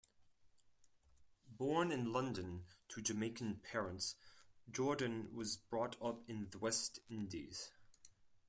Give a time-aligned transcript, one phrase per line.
[1.47, 4.15] Born in London to Jamaican parents,
[4.71, 7.69] Jordon was brought up in the West Indies.